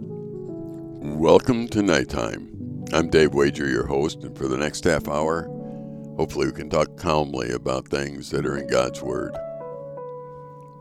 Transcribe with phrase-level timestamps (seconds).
[0.00, 2.84] Welcome to Nighttime.
[2.92, 5.48] I'm Dave Wager, your host, and for the next half hour,
[6.16, 9.36] hopefully we can talk calmly about things that are in God's Word.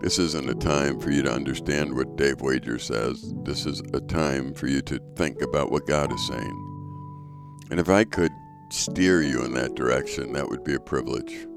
[0.02, 3.34] This isn't a time for you to understand what Dave Wager says.
[3.43, 7.63] This is a time for you to think about what God is saying.
[7.71, 8.31] And if I could
[8.70, 11.47] steer you in that direction, that would be a privilege.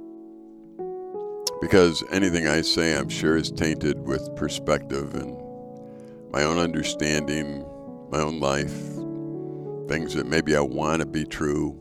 [1.61, 5.37] Because anything I say, I'm sure, is tainted with perspective and
[6.33, 7.65] my own understanding,
[8.11, 8.77] my own life,
[9.89, 11.77] things that maybe I want to be true.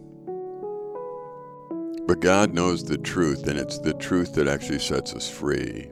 [2.07, 5.91] But God knows the truth, and it's the truth that actually sets us free.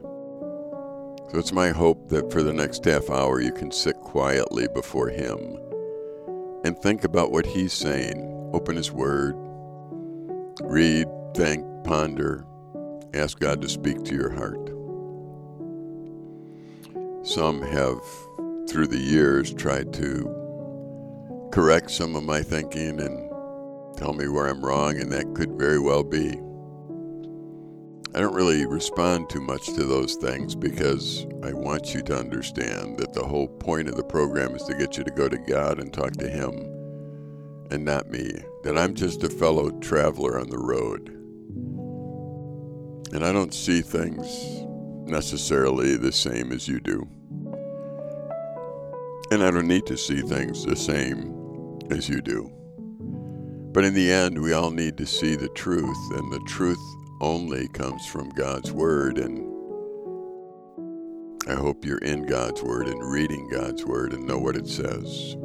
[1.30, 5.08] So it's my hope that for the next half hour you can sit quietly before
[5.08, 5.58] Him
[6.64, 8.50] and think about what He's saying.
[8.52, 9.36] Open His Word,
[10.62, 12.44] read, think, ponder,
[13.14, 14.70] ask God to speak to your heart.
[17.24, 18.00] Some have
[18.68, 20.34] through the years tried to
[21.52, 23.30] correct some of my thinking and
[23.96, 26.38] tell me where I'm wrong, and that could very well be.
[28.14, 32.98] I don't really respond too much to those things because I want you to understand
[32.98, 35.78] that the whole point of the program is to get you to go to God
[35.78, 36.50] and talk to Him
[37.70, 38.30] and not me.
[38.64, 41.08] That I'm just a fellow traveler on the road.
[43.14, 44.26] And I don't see things
[45.08, 47.08] necessarily the same as you do.
[49.30, 52.50] And I don't need to see things the same as you do.
[53.72, 56.78] But in the end, we all need to see the truth, and the truth
[57.20, 59.18] only comes from God's Word.
[59.18, 59.46] And
[61.46, 65.36] I hope you're in God's Word and reading God's Word and know what it says.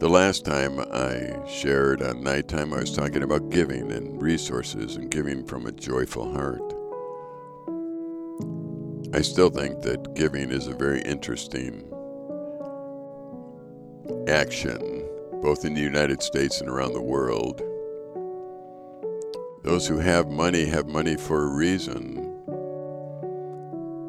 [0.00, 5.10] The last time I shared on nighttime, I was talking about giving and resources and
[5.10, 6.74] giving from a joyful heart.
[9.14, 11.86] I still think that giving is a very interesting
[14.30, 15.04] action,
[15.42, 17.60] both in the United States and around the world.
[19.62, 22.14] Those who have money have money for a reason.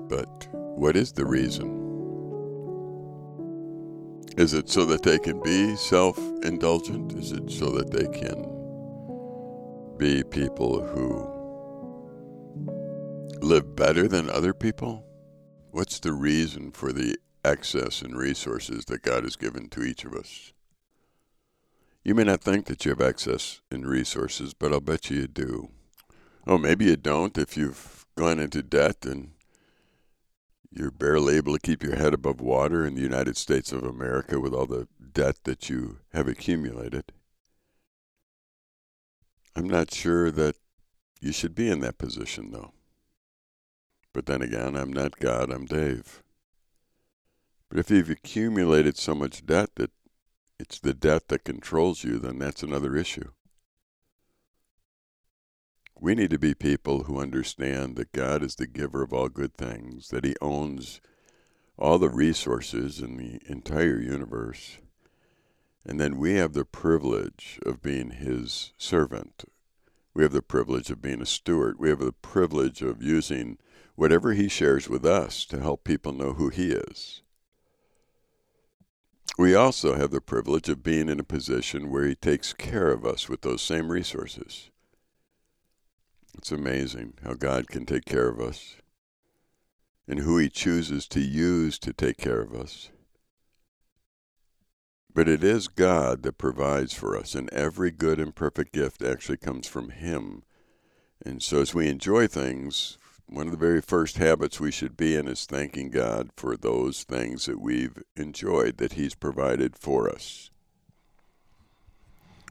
[0.08, 1.82] But what is the reason?
[4.38, 7.14] Is it so that they can be self indulgent?
[7.14, 8.48] Is it so that they can
[9.98, 11.28] be people who
[13.46, 15.06] live better than other people?
[15.72, 20.14] What's the reason for the access and resources that God has given to each of
[20.14, 20.54] us.
[22.04, 25.28] You may not think that you have access and resources, but I'll bet you you
[25.28, 25.70] do.
[26.48, 29.32] Oh, maybe you don't if you've gone into debt and
[30.72, 34.40] you're barely able to keep your head above water in the United States of America
[34.40, 37.12] with all the debt that you have accumulated.
[39.56, 40.56] I'm not sure that
[41.20, 42.72] you should be in that position, though.
[44.14, 46.24] But then again, I'm not God, I'm Dave.
[47.72, 49.92] But if you've accumulated so much debt that
[50.60, 53.32] it's the debt that controls you, then that's another issue.
[55.98, 59.56] We need to be people who understand that God is the giver of all good
[59.56, 61.00] things, that He owns
[61.78, 64.80] all the resources in the entire universe.
[65.86, 69.46] And then we have the privilege of being His servant.
[70.14, 71.80] We have the privilege of being a steward.
[71.80, 73.60] We have the privilege of using
[73.96, 77.22] whatever He shares with us to help people know who He is.
[79.38, 83.06] We also have the privilege of being in a position where He takes care of
[83.06, 84.70] us with those same resources.
[86.38, 88.76] It's amazing how God can take care of us
[90.08, 92.90] and who He chooses to use to take care of us.
[95.14, 99.38] But it is God that provides for us, and every good and perfect gift actually
[99.38, 100.44] comes from Him.
[101.26, 102.98] And so as we enjoy things,
[103.32, 107.04] one of the very first habits we should be in is thanking God for those
[107.04, 110.52] things that we've enjoyed that He's provided for us.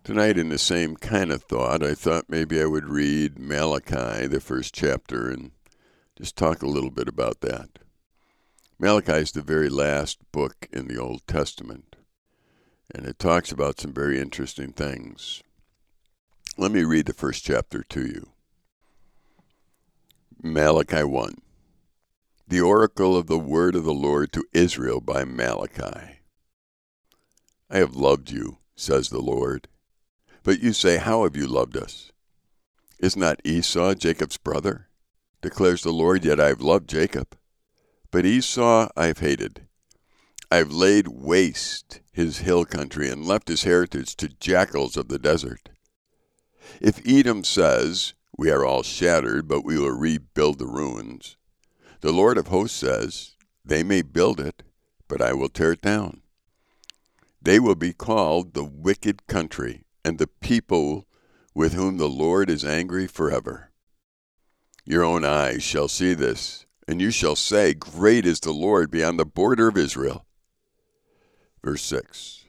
[0.03, 4.41] Tonight, in the same kind of thought, I thought maybe I would read Malachi, the
[4.41, 5.51] first chapter, and
[6.17, 7.79] just talk a little bit about that.
[8.79, 11.97] Malachi is the very last book in the Old Testament,
[12.95, 15.43] and it talks about some very interesting things.
[16.57, 18.31] Let me read the first chapter to you.
[20.43, 21.35] Malachi 1.
[22.49, 26.21] The oracle of the word of the Lord to Israel by Malachi.
[27.69, 29.69] I have loved you, says the Lord.
[30.43, 32.11] But you say, How have you loved us?
[32.99, 34.89] Is not Esau Jacob's brother?
[35.43, 37.37] Declares the Lord, yet I have loved Jacob.
[38.11, 39.67] But Esau I have hated.
[40.51, 45.19] I have laid waste his hill country and left his heritage to jackals of the
[45.19, 45.69] desert.
[46.81, 51.37] If Edom says, we are all shattered, but we will rebuild the ruins.
[52.01, 53.33] The Lord of hosts says,
[53.67, 54.63] They may build it,
[55.09, 56.23] but I will tear it down.
[57.43, 61.07] They will be called the wicked country, and the people
[61.55, 63.73] with whom the Lord is angry forever.
[64.87, 69.19] Your own eyes shall see this, and you shall say, Great is the Lord beyond
[69.19, 70.25] the border of Israel.
[71.63, 72.47] Verse 6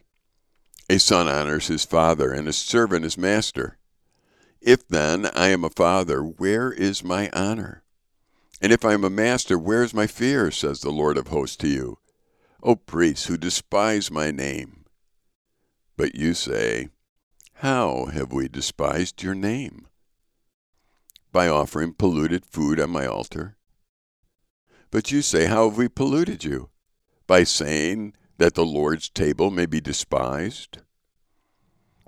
[0.89, 3.77] A son honors his father, and a servant his master.
[4.61, 7.83] If then I am a father, where is my honor?
[8.61, 11.57] And if I am a master, where is my fear, says the Lord of hosts
[11.57, 11.97] to you?
[12.61, 14.85] O priests who despise my name.
[15.97, 16.89] But you say,
[17.53, 19.87] How have we despised your name?
[21.31, 23.57] By offering polluted food on my altar.
[24.91, 26.69] But you say, How have we polluted you?
[27.25, 30.79] By saying that the Lord's table may be despised?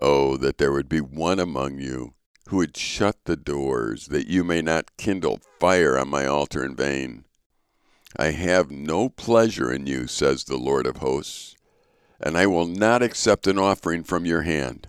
[0.00, 2.14] Oh, that there would be one among you
[2.48, 6.74] who would shut the doors, that you may not kindle fire on my altar in
[6.74, 7.24] vain.
[8.16, 11.56] I have no pleasure in you, says the Lord of hosts,
[12.20, 14.88] and I will not accept an offering from your hand.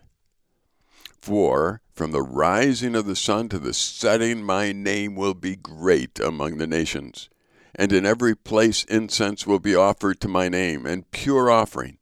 [1.20, 6.18] For from the rising of the sun to the setting, my name will be great
[6.18, 7.30] among the nations,
[7.76, 11.99] and in every place incense will be offered to my name, and pure offering.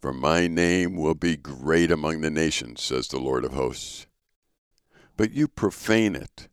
[0.00, 4.06] For my name will be great among the nations, says the Lord of hosts.
[5.16, 6.48] But you profane it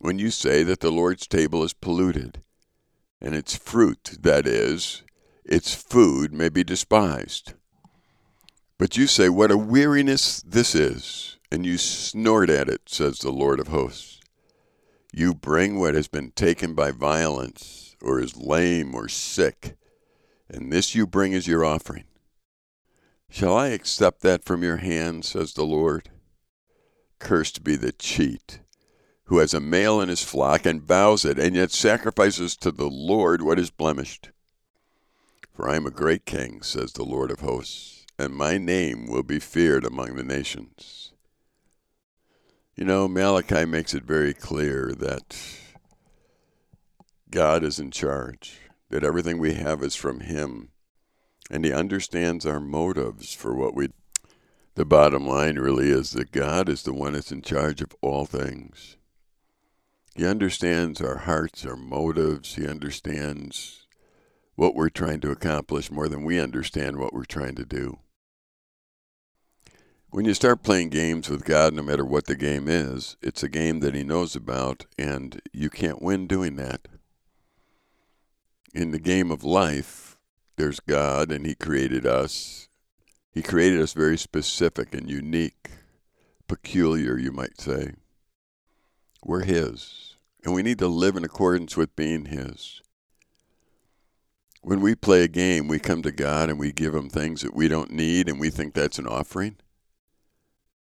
[0.00, 2.42] when you say that the Lord's table is polluted,
[3.20, 5.04] and its fruit, that is,
[5.44, 7.52] its food, may be despised.
[8.76, 13.30] But you say, What a weariness this is, and you snort at it, says the
[13.30, 14.20] Lord of hosts.
[15.12, 19.76] You bring what has been taken by violence, or is lame or sick,
[20.48, 22.04] and this you bring as your offering.
[23.32, 26.10] Shall I accept that from your hand, says the Lord?
[27.20, 28.58] Cursed be the cheat,
[29.24, 32.88] who has a male in his flock and vows it, and yet sacrifices to the
[32.88, 34.30] Lord what is blemished.
[35.54, 39.22] For I am a great king, says the Lord of hosts, and my name will
[39.22, 41.12] be feared among the nations.
[42.74, 45.36] You know, Malachi makes it very clear that
[47.30, 50.69] God is in charge, that everything we have is from Him,
[51.50, 53.88] and He understands our motives for what we
[54.76, 58.24] the bottom line really is that God is the one that's in charge of all
[58.24, 58.96] things.
[60.14, 62.54] He understands our hearts, our motives.
[62.54, 63.86] He understands
[64.54, 67.98] what we're trying to accomplish more than we understand what we're trying to do.
[70.10, 73.48] When you start playing games with God, no matter what the game is, it's a
[73.48, 76.88] game that He knows about, and you can't win doing that.
[78.74, 80.09] In the game of life,
[80.60, 82.68] there's God, and He created us,
[83.32, 85.70] he created us very specific and unique,
[86.48, 87.92] peculiar, you might say.
[89.24, 92.82] We're His, and we need to live in accordance with being His.
[94.62, 97.54] When we play a game, we come to God and we give Him things that
[97.54, 99.56] we don't need, and we think that's an offering.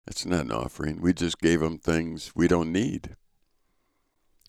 [0.07, 1.01] That's not an offering.
[1.01, 3.15] We just gave Him things we don't need.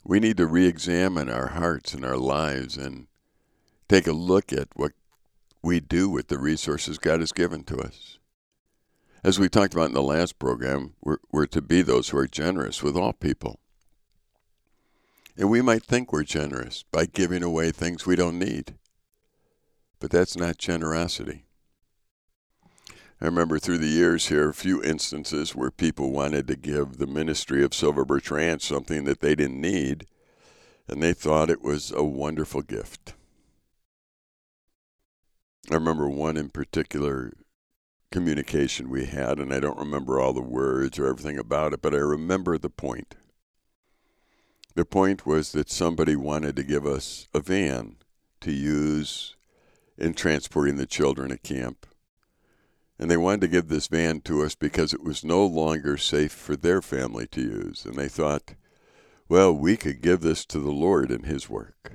[0.03, 3.05] We need to re examine our hearts and our lives and
[3.87, 4.93] take a look at what
[5.61, 8.19] we do with the resources God has given to us.
[9.23, 12.27] As we talked about in the last program, we're, we're to be those who are
[12.27, 13.59] generous with all people.
[15.37, 18.75] And we might think we're generous by giving away things we don't need.
[19.99, 21.45] But that's not generosity.
[23.21, 27.05] I remember through the years here a few instances where people wanted to give the
[27.05, 30.07] ministry of Silver Birch Ranch something that they didn't need,
[30.87, 33.13] and they thought it was a wonderful gift.
[35.69, 37.33] I remember one in particular
[38.11, 41.93] communication we had, and I don't remember all the words or everything about it, but
[41.93, 43.15] I remember the point.
[44.73, 47.97] The point was that somebody wanted to give us a van
[48.41, 49.35] to use
[49.97, 51.85] in transporting the children at camp.
[52.97, 56.31] And they wanted to give this van to us because it was no longer safe
[56.31, 57.85] for their family to use.
[57.85, 58.53] And they thought,
[59.27, 61.93] well, we could give this to the Lord in His work.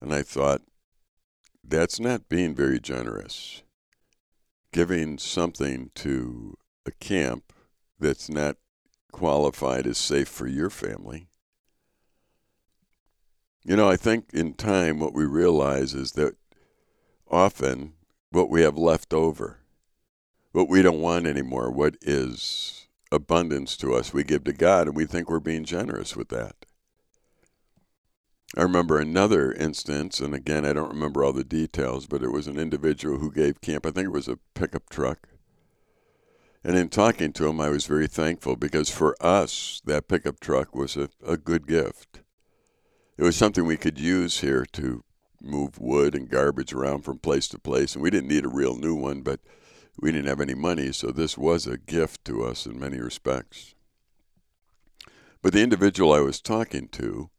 [0.00, 0.62] And I thought,
[1.68, 3.62] that's not being very generous.
[4.72, 7.52] Giving something to a camp
[7.98, 8.56] that's not
[9.12, 11.28] qualified as safe for your family.
[13.64, 16.36] You know, I think in time what we realize is that
[17.28, 17.94] often
[18.30, 19.60] what we have left over,
[20.52, 24.96] what we don't want anymore, what is abundance to us, we give to God, and
[24.96, 26.65] we think we're being generous with that.
[28.54, 32.46] I remember another instance, and again, I don't remember all the details, but it was
[32.46, 35.28] an individual who gave camp, I think it was a pickup truck.
[36.62, 40.74] And in talking to him, I was very thankful because for us, that pickup truck
[40.74, 42.20] was a, a good gift.
[43.16, 45.04] It was something we could use here to
[45.40, 47.94] move wood and garbage around from place to place.
[47.94, 49.40] And we didn't need a real new one, but
[50.00, 53.74] we didn't have any money, so this was a gift to us in many respects.
[55.42, 57.30] But the individual I was talking to,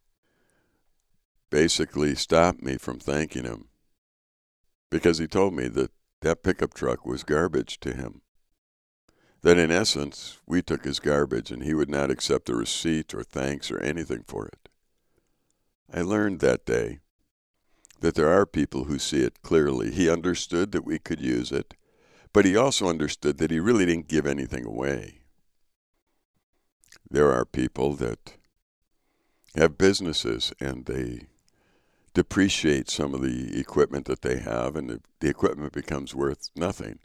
[1.50, 3.68] basically stopped me from thanking him
[4.90, 5.90] because he told me that
[6.20, 8.22] that pickup truck was garbage to him.
[9.42, 13.22] That in essence, we took his garbage and he would not accept a receipt or
[13.22, 14.68] thanks or anything for it.
[15.92, 16.98] I learned that day
[18.00, 19.92] that there are people who see it clearly.
[19.92, 21.74] He understood that we could use it,
[22.32, 25.20] but he also understood that he really didn't give anything away.
[27.10, 28.34] There are people that
[29.56, 31.27] have businesses and they
[32.18, 36.98] depreciate some of the equipment that they have, and the, the equipment becomes worth nothing.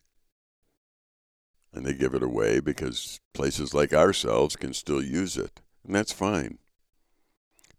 [1.72, 6.12] And they give it away because places like ourselves can still use it, and that's
[6.12, 6.58] fine.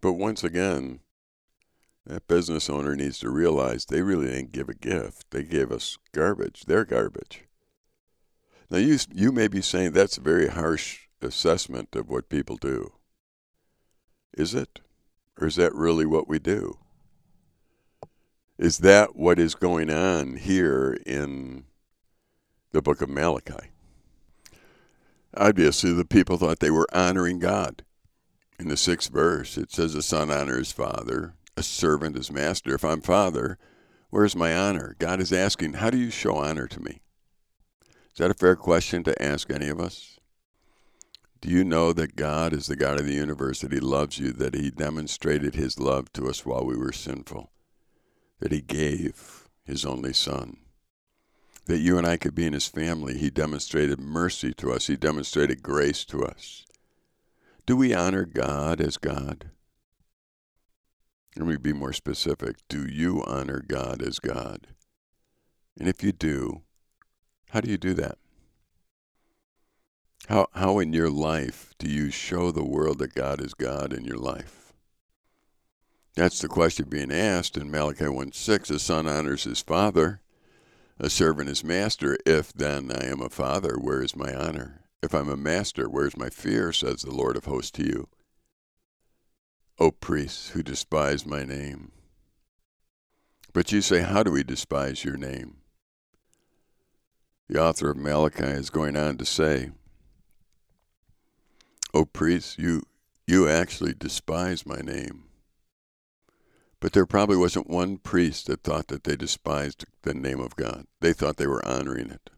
[0.00, 1.00] But once again,
[2.07, 5.26] that business owner needs to realize they really didn't give a gift.
[5.33, 6.67] They gave us garbage.
[6.69, 7.49] They're garbage.
[8.71, 12.93] Now, you, you may be saying that's a very harsh assessment of what people do.
[14.38, 14.79] Is it?
[15.41, 16.79] Or is that really what we do?
[18.59, 21.65] Is that what is going on here in
[22.71, 23.71] the book of Malachi?
[25.37, 27.85] Obviously, the people thought they were honoring God.
[28.61, 32.77] In the sixth verse, it says, A son honors father, a servant his master.
[32.77, 33.59] If I'm father,
[34.11, 34.95] where's my honor?
[35.01, 37.01] God is asking, How do you show honor to me?
[38.13, 40.21] Is that a fair question to ask any of us?
[41.41, 44.31] Do you know that God is the God of the universe, that He loves you,
[44.35, 47.51] that He demonstrated His love to us while we were sinful?
[48.41, 50.59] That he gave his only son.
[51.67, 53.17] That you and I could be in his family.
[53.17, 56.64] He demonstrated mercy to us, he demonstrated grace to us.
[57.67, 59.50] Do we honor God as God?
[61.37, 62.57] Let me be more specific.
[62.69, 64.69] Do you honor God as God?
[65.79, 66.62] And if you do,
[67.50, 68.19] how do you do that?
[70.29, 74.05] How, how in your life do you show the world that God is God in
[74.05, 74.63] your life?
[76.14, 78.71] That's the question being asked in Malachi 1 6.
[78.71, 80.21] A son honors his father,
[80.99, 82.16] a servant his master.
[82.25, 84.83] If then I am a father, where is my honor?
[85.02, 86.73] If I'm a master, where is my fear?
[86.73, 88.09] says the Lord of hosts to you.
[89.80, 91.90] O priests who despise my name.
[93.52, 95.56] But you say, How do we despise your name?
[97.49, 99.73] The author of Malachi is going on to say,
[101.92, 102.85] O priests, you,
[103.26, 105.25] you actually despise my name.
[106.85, 110.85] But there probably wasn't one priest that thought that they despised the name of God.
[111.00, 112.29] They thought they were honoring it.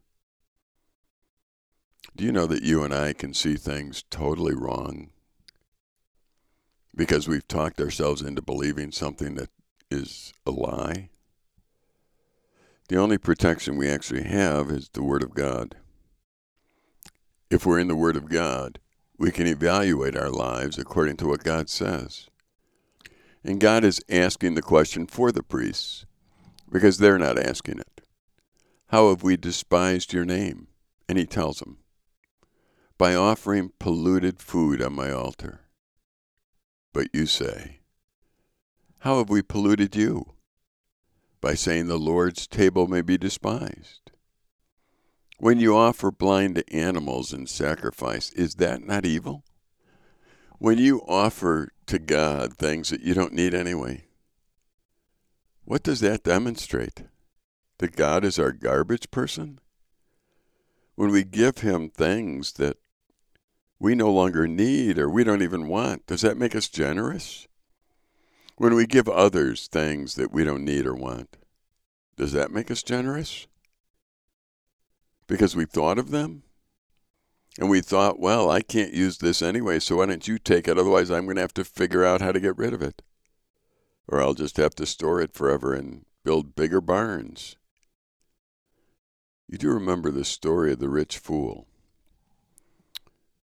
[2.14, 5.10] Do you know that you and I can see things totally wrong
[6.94, 9.50] because we've talked ourselves into believing something that
[9.90, 11.08] is a lie?
[12.88, 15.74] The only protection we actually have is the Word of God.
[17.50, 18.78] If we're in the Word of God,
[19.18, 22.28] we can evaluate our lives according to what God says.
[23.46, 26.04] And God is asking the question for the priests
[26.68, 28.00] because they're not asking it.
[28.88, 30.66] How have we despised your name?
[31.08, 31.78] And he tells them,
[32.98, 35.60] by offering polluted food on my altar.
[36.92, 37.82] But you say,
[39.00, 40.32] How have we polluted you?
[41.40, 44.10] By saying the Lord's table may be despised.
[45.38, 49.44] When you offer blind animals in sacrifice, is that not evil?
[50.58, 54.04] When you offer to God things that you don't need anyway,
[55.64, 57.02] what does that demonstrate?
[57.78, 59.60] That God is our garbage person?
[60.94, 62.78] When we give Him things that
[63.78, 67.46] we no longer need or we don't even want, does that make us generous?
[68.56, 71.36] When we give others things that we don't need or want,
[72.16, 73.46] does that make us generous?
[75.26, 76.44] Because we thought of them?
[77.58, 80.78] And we thought, well, I can't use this anyway, so why don't you take it?
[80.78, 83.02] Otherwise, I'm going to have to figure out how to get rid of it.
[84.08, 87.56] Or I'll just have to store it forever and build bigger barns.
[89.48, 91.66] You do remember the story of the rich fool.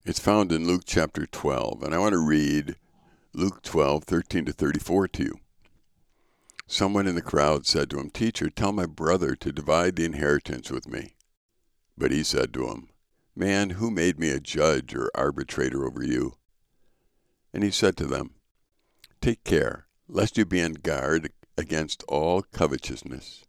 [0.04, 2.76] It's found in Luke chapter 12, and I want to read
[3.32, 5.40] Luke 12, 13 to 34 to you.
[6.68, 10.70] Someone in the crowd said to him, Teacher, tell my brother to divide the inheritance
[10.70, 11.14] with me.
[11.98, 12.88] But he said to him,
[13.38, 16.38] Man, who made me a judge or arbitrator over you?
[17.52, 18.30] And he said to them,
[19.20, 23.44] Take care, lest you be on guard against all covetousness.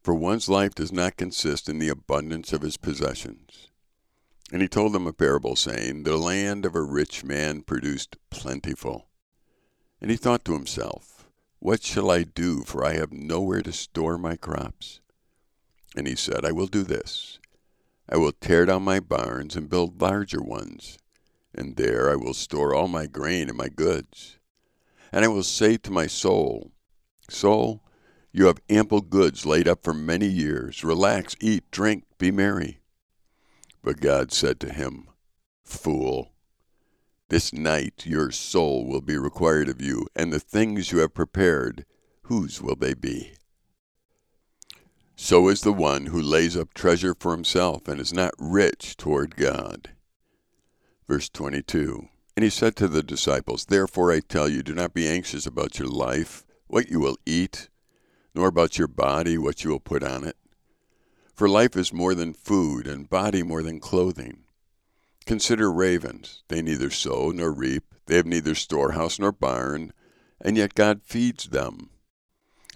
[0.00, 3.68] For one's life does not consist in the abundance of his possessions.
[4.52, 9.08] And he told them a parable, saying, The land of a rich man produced plentiful.
[10.00, 14.18] And he thought to himself, What shall I do, for I have nowhere to store
[14.18, 15.00] my crops?
[15.96, 17.40] And he said, I will do this.
[18.10, 20.96] I will tear down my barns and build larger ones,
[21.54, 24.38] and there I will store all my grain and my goods.
[25.12, 26.72] And I will say to my soul,
[27.28, 27.82] Soul,
[28.32, 30.84] you have ample goods laid up for many years.
[30.84, 32.80] Relax, eat, drink, be merry.
[33.82, 35.08] But God said to him,
[35.64, 36.32] Fool,
[37.28, 41.84] this night your soul will be required of you, and the things you have prepared,
[42.22, 43.32] whose will they be?
[45.20, 49.34] So is the one who lays up treasure for himself and is not rich toward
[49.34, 49.90] God.
[51.08, 55.08] Verse 22 And he said to the disciples, Therefore I tell you, do not be
[55.08, 57.68] anxious about your life, what you will eat,
[58.32, 60.36] nor about your body, what you will put on it.
[61.34, 64.44] For life is more than food, and body more than clothing.
[65.26, 66.44] Consider ravens.
[66.46, 69.92] They neither sow nor reap, they have neither storehouse nor barn,
[70.40, 71.90] and yet God feeds them.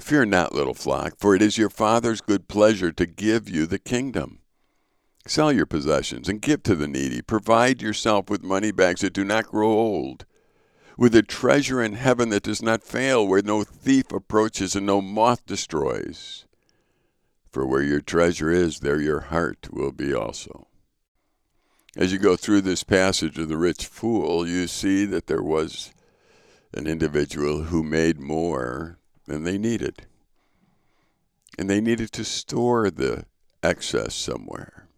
[0.00, 3.78] Fear not, little flock, for it is your Father's good pleasure to give you the
[3.78, 4.40] kingdom.
[5.26, 7.22] Sell your possessions and give to the needy.
[7.22, 10.24] Provide yourself with money bags that do not grow old,
[10.96, 15.00] with a treasure in heaven that does not fail, where no thief approaches and no
[15.00, 16.46] moth destroys.
[17.50, 20.66] For where your treasure is, there your heart will be also.
[21.96, 25.92] As you go through this passage of the rich fool, you see that there was
[26.72, 28.99] an individual who made more
[29.30, 30.06] than they needed.
[31.56, 33.26] And they needed to store the
[33.62, 34.88] excess somewhere.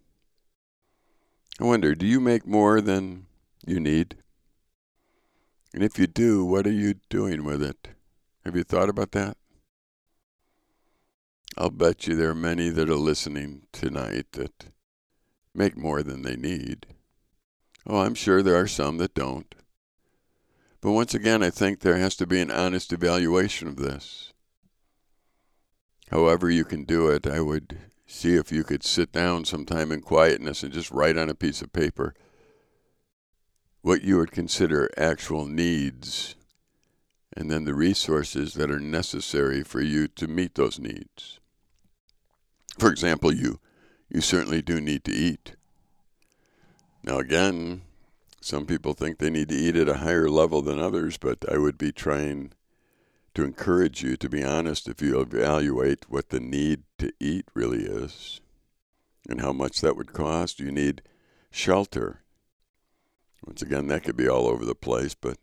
[1.61, 3.27] I wonder, do you make more than
[3.67, 4.17] you need?
[5.75, 7.89] And if you do, what are you doing with it?
[8.45, 9.37] Have you thought about that?
[11.59, 14.67] I'll bet you there are many that are listening tonight that
[15.55, 16.87] make more than they need.
[17.87, 19.55] Oh, I'm sure there are some that don't.
[20.83, 24.33] But once again, I think there has to be an honest evaluation of this.
[26.11, 30.03] However, you can do it, I would see if you could sit down sometime in
[30.03, 32.15] quietness and just write on a piece of paper
[33.81, 36.35] what you would consider actual needs
[37.35, 41.41] and then the resources that are necessary for you to meet those needs.
[42.79, 43.61] For example, you
[44.11, 45.55] you certainly do need to eat.
[47.03, 47.83] Now again,
[48.45, 51.59] some people think they need to eat at a higher level than others, but I
[51.59, 52.53] would be trying
[53.35, 57.85] to encourage you to be honest if you evaluate what the need to eat really
[57.85, 58.41] is
[59.29, 60.61] and how much that would cost.
[60.61, 61.03] You need
[61.51, 62.23] shelter.
[63.47, 65.39] Once again, that could be all over the place, but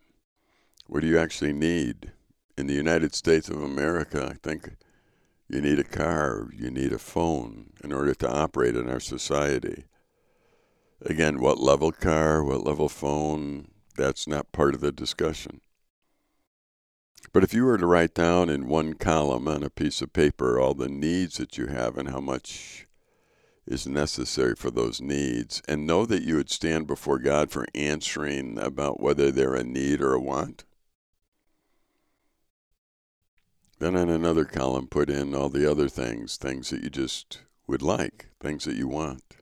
[0.88, 2.12] what do you actually need?
[2.58, 4.76] In the United States of America, I think
[5.48, 9.86] you need a car, you need a phone in order to operate in our society.
[11.02, 15.62] Again, what level car, what level phone, that's not part of the discussion.
[17.32, 20.60] But if you were to write down in one column on a piece of paper
[20.60, 22.88] all the needs that you have and how much
[23.66, 28.58] is necessary for those needs, and know that you would stand before God for answering
[28.58, 30.64] about whether they're a need or a want,
[33.80, 37.82] Then on another column, put in all the other things, things that you just would
[37.82, 39.39] like, things that you want.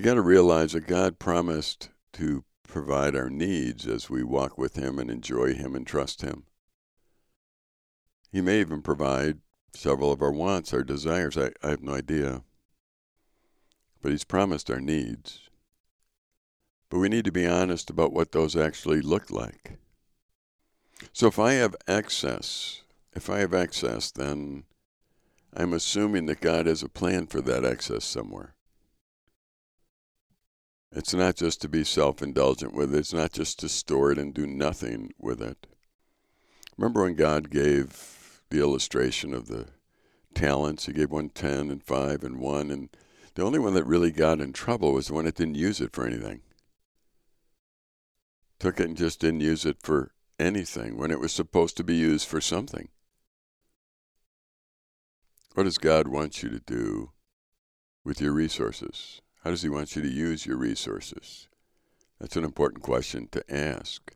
[0.00, 4.76] You got to realize that God promised to provide our needs as we walk with
[4.76, 6.44] Him and enjoy Him and trust Him.
[8.32, 9.40] He may even provide
[9.74, 11.36] several of our wants, our desires.
[11.36, 12.44] I, I have no idea.
[14.00, 15.50] But He's promised our needs.
[16.88, 19.76] But we need to be honest about what those actually look like.
[21.12, 24.64] So if I have excess, if I have excess, then
[25.54, 28.54] I'm assuming that God has a plan for that excess somewhere.
[30.92, 34.18] It's not just to be self indulgent with it, it's not just to store it
[34.18, 35.68] and do nothing with it.
[36.76, 39.68] Remember when God gave the illustration of the
[40.34, 40.86] talents?
[40.86, 42.88] He gave one ten and five and one, and
[43.34, 45.92] the only one that really got in trouble was the one that didn't use it
[45.92, 46.40] for anything.
[48.58, 51.94] Took it and just didn't use it for anything when it was supposed to be
[51.94, 52.88] used for something.
[55.54, 57.12] What does God want you to do
[58.04, 59.20] with your resources?
[59.42, 61.48] How does He want you to use your resources?
[62.20, 64.12] That's an important question to ask.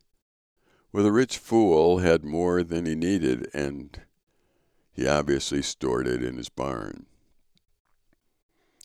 [0.92, 4.00] Well, the rich fool had more than he needed, and
[4.92, 7.06] he obviously stored it in his barn.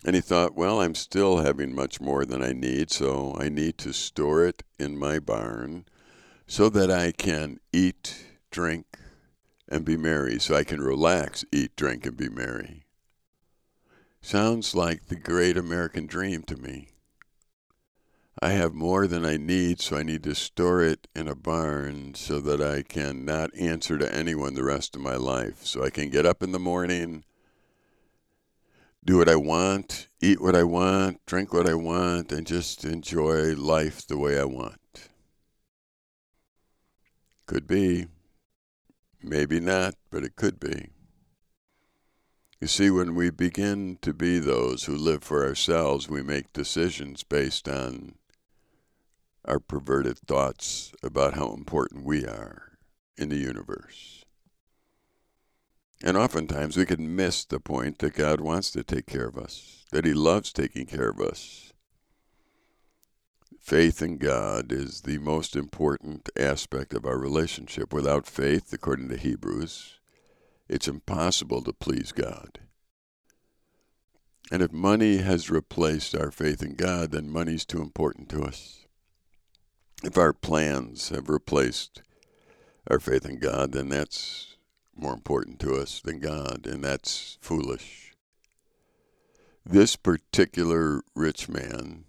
[0.03, 3.77] And he thought, well, I'm still having much more than I need, so I need
[3.79, 5.85] to store it in my barn
[6.47, 8.85] so that I can eat, drink,
[9.67, 12.85] and be merry, so I can relax, eat, drink, and be merry.
[14.21, 16.89] Sounds like the great American dream to me.
[18.41, 22.13] I have more than I need, so I need to store it in a barn
[22.15, 25.65] so that I can not answer to anyone the rest of my life.
[25.65, 27.25] So I can get up in the morning,
[29.03, 33.55] do what I want, eat what I want, drink what I want, and just enjoy
[33.55, 35.09] life the way I want.
[37.45, 38.07] Could be.
[39.21, 40.91] Maybe not, but it could be.
[42.59, 47.23] You see, when we begin to be those who live for ourselves, we make decisions
[47.23, 48.15] based on
[49.45, 52.77] our perverted thoughts about how important we are
[53.17, 54.25] in the universe.
[56.03, 59.85] And oftentimes we can miss the point that God wants to take care of us,
[59.91, 61.69] that He loves taking care of us,
[63.69, 67.93] Faith in God is the most important aspect of our relationship.
[67.93, 69.98] Without faith, according to Hebrews,
[70.69, 72.59] it's impossible to please God.
[74.51, 78.85] And if money has replaced our faith in God, then money's too important to us.
[80.03, 82.01] If our plans have replaced
[82.89, 84.57] our faith in God, then that's
[84.95, 88.13] more important to us than God, and that's foolish.
[89.65, 92.05] This particular rich man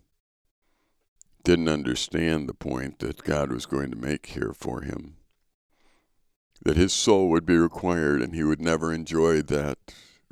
[1.44, 5.16] didn't understand the point that God was going to make here for him.
[6.62, 9.78] That his soul would be required and he would never enjoy that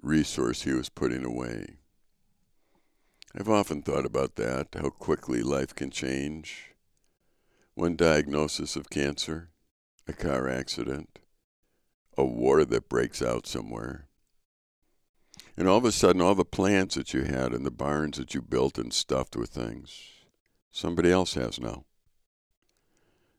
[0.03, 1.79] resource he was putting away.
[3.35, 6.75] I've often thought about that, how quickly life can change.
[7.75, 9.51] One diagnosis of cancer,
[10.07, 11.19] a car accident,
[12.17, 14.09] a war that breaks out somewhere.
[15.57, 18.35] And all of a sudden, all the plants that you had and the barns that
[18.35, 20.19] you built and stuffed with things
[20.71, 21.85] somebody else has now.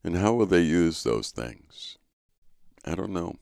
[0.04, 1.99] And how will they use those things?
[2.86, 3.36] I don't know.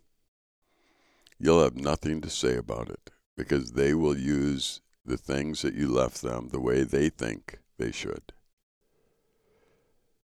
[1.40, 5.88] You'll have nothing to say about it because they will use the things that you
[5.88, 8.34] left them the way they think they should.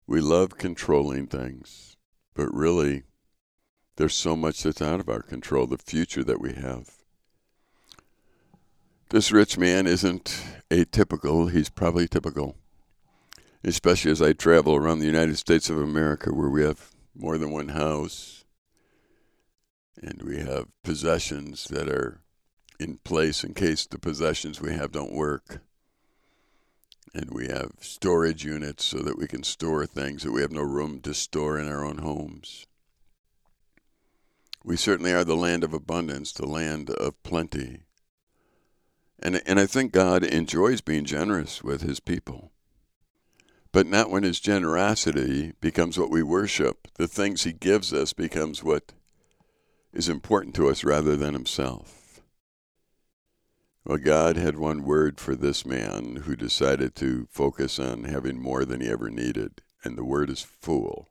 [0.08, 1.98] We love controlling things,
[2.34, 3.04] but really,
[3.96, 6.92] there's so much that's out of our control, the future that we have.
[9.10, 12.56] This rich man isn't atypical, he's probably typical
[13.64, 17.52] especially as I travel around the United States of America where we have more than
[17.52, 18.41] one house
[20.02, 22.22] and we have possessions that are
[22.80, 25.62] in place in case the possessions we have don't work.
[27.14, 30.62] And we have storage units so that we can store things that we have no
[30.62, 32.68] room to store in our own homes.
[34.64, 37.82] We certainly are the land of abundance, the land of plenty.
[39.20, 42.52] And, and I think God enjoys being generous with his people
[43.72, 46.88] but not when his generosity becomes what we worship.
[46.96, 48.92] The things he gives us becomes what
[49.94, 52.22] is important to us rather than himself.
[53.84, 58.64] Well, God had one word for this man who decided to focus on having more
[58.64, 61.10] than he ever needed, and the word is fool.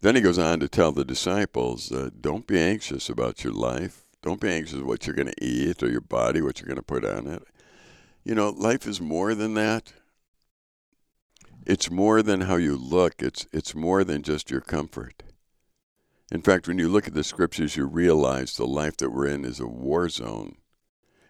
[0.00, 4.04] Then he goes on to tell the disciples uh, don't be anxious about your life.
[4.22, 6.82] Don't be anxious what you're going to eat or your body, what you're going to
[6.82, 7.42] put on it.
[8.24, 9.92] You know, life is more than that
[11.66, 13.22] it's more than how you look.
[13.22, 15.22] It's it's more than just your comfort.
[16.30, 19.44] In fact, when you look at the scriptures, you realize the life that we're in
[19.44, 20.56] is a war zone.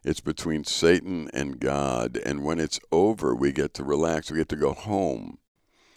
[0.04, 4.30] It's between Satan and God, and when it's over, we get to relax.
[4.30, 5.38] We get to go home.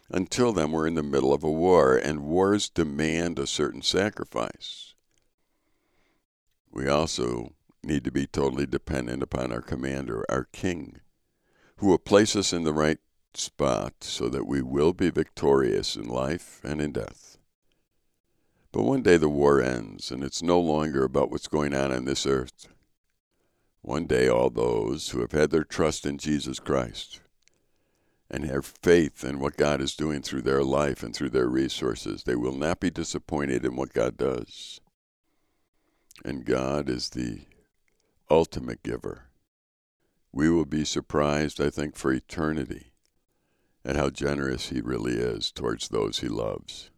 [0.09, 4.95] Until then, we're in the middle of a war, and wars demand a certain sacrifice.
[6.71, 10.99] we also need to be totally dependent upon our commander, our king,
[11.77, 12.99] who will place us in the right
[13.33, 17.32] spot so that we will be victorious in life and in death.
[18.73, 22.05] But one day the war ends, and it's no longer about what's going on on
[22.05, 22.67] this earth.
[23.83, 27.21] One day, all those who have had their trust in Jesus Christ
[28.31, 32.23] and have faith in what God is doing through their life and through their resources,
[32.23, 34.81] they will not be disappointed in what God does.
[36.25, 37.41] And God is the
[38.27, 39.25] ultimate giver.
[40.31, 42.93] We will be surprised, I think, for eternity
[43.85, 46.89] at how generous He really is towards those He loves.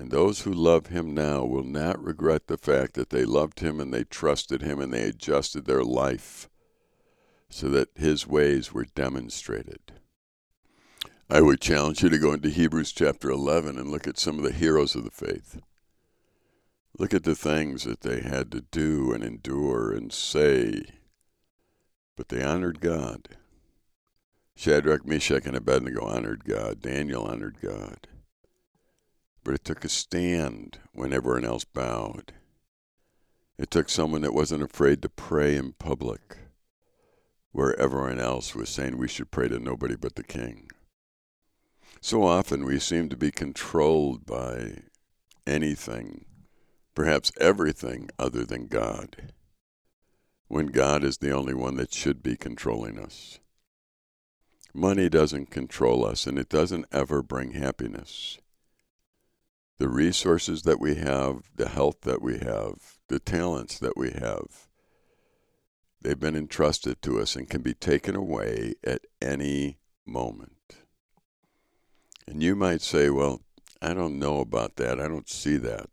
[0.00, 3.78] And those who love Him now will not regret the fact that they loved Him
[3.78, 6.48] and they trusted Him and they adjusted their life
[7.50, 9.92] so that His ways were demonstrated.
[11.28, 14.42] I would challenge you to go into Hebrews chapter 11 and look at some of
[14.42, 15.60] the heroes of the faith.
[16.98, 20.80] Look at the things that they had to do and endure and say,
[22.16, 23.36] but they honored God.
[24.56, 26.80] Shadrach, Meshach, and Abednego honored God.
[26.80, 28.08] Daniel honored God.
[29.50, 32.34] But it took a stand when everyone else bowed.
[33.58, 36.38] It took someone that wasn't afraid to pray in public,
[37.50, 40.70] where everyone else was saying we should pray to nobody but the king.
[42.00, 44.82] So often we seem to be controlled by
[45.48, 46.26] anything,
[46.94, 49.32] perhaps everything other than God,
[50.46, 53.40] when God is the only one that should be controlling us.
[54.72, 58.38] Money doesn't control us, and it doesn't ever bring happiness.
[59.80, 64.68] The resources that we have, the health that we have, the talents that we have,
[66.02, 70.84] they've been entrusted to us and can be taken away at any moment.
[72.28, 73.40] And you might say, well,
[73.80, 75.00] I don't know about that.
[75.00, 75.88] I don't see that.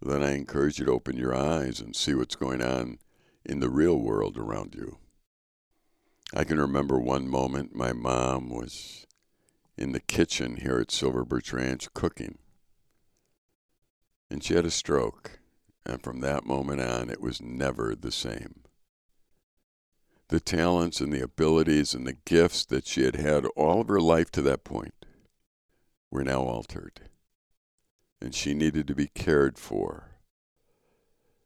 [0.00, 2.96] Then I encourage you to open your eyes and see what's going on
[3.44, 4.96] in the real world around you.
[6.32, 9.04] I can remember one moment my mom was
[9.76, 12.38] in the kitchen here at Silver Birch Ranch cooking.
[14.30, 15.38] And she had a stroke.
[15.84, 18.62] And from that moment on, it was never the same.
[20.28, 24.00] The talents and the abilities and the gifts that she had had all of her
[24.00, 25.06] life to that point
[26.10, 27.02] were now altered.
[28.20, 30.16] And she needed to be cared for.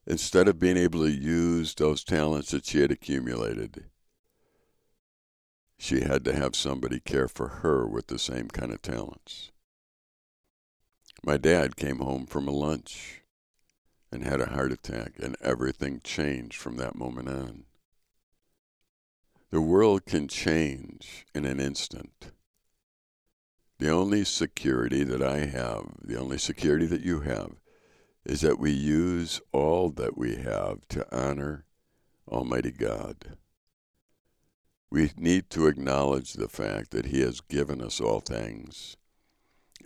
[0.06, 3.84] Instead of being able to use those talents that she had accumulated,
[5.78, 9.50] she had to have somebody care for her with the same kind of talents.
[11.22, 13.22] My dad came home from a lunch
[14.10, 17.64] and had a heart attack, and everything changed from that moment on.
[19.50, 22.32] The world can change in an instant.
[23.78, 27.52] The only security that I have, the only security that you have,
[28.24, 31.64] is that we use all that we have to honor
[32.28, 33.36] Almighty God
[34.90, 38.96] we need to acknowledge the fact that He has given us all things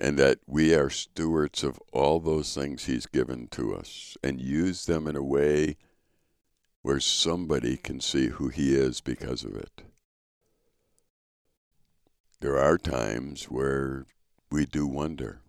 [0.00, 4.86] and that we are stewards of all those things He's given to us and use
[4.86, 5.76] them in a way
[6.82, 9.82] where somebody can see who He is because of it.
[12.40, 14.04] There are times where
[14.50, 15.40] we do wonder,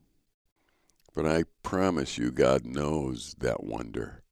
[1.13, 4.23] but I promise you, God knows that wonder.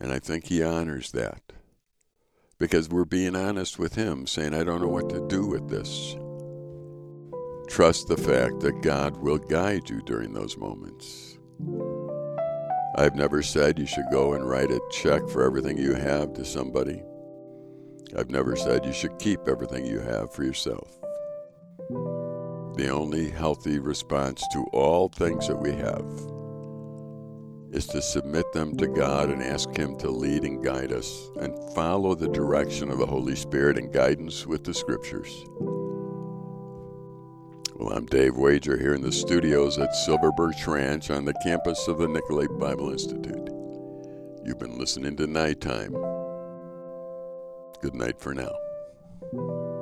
[0.00, 1.42] And I think He honors that
[2.58, 6.16] because we're being honest with Him, saying, I don't know what to do with this.
[7.68, 11.38] Trust the fact that God will guide you during those moments.
[12.96, 16.44] I've never said you should go and write a check for everything you have to
[16.44, 17.02] somebody.
[18.16, 20.88] I've never said you should keep everything you have for yourself.
[22.76, 26.06] The only healthy response to all things that we have
[27.72, 31.56] is to submit them to God and ask Him to lead and guide us and
[31.74, 35.44] follow the direction of the Holy Spirit and guidance with the Scriptures.
[37.84, 41.86] Well, I'm Dave Wager here in the studios at Silver Birch Ranch on the campus
[41.86, 43.50] of the Nicolet Bible Institute.
[44.42, 45.92] You've been listening to Nighttime.
[47.82, 49.73] Good night for now.